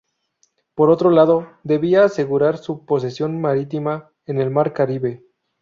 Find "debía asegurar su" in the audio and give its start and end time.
1.63-2.87